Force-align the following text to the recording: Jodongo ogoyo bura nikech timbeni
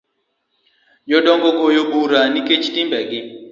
Jodongo 1.09 1.45
ogoyo 1.51 1.81
bura 1.91 2.21
nikech 2.33 2.67
timbeni 2.73 3.19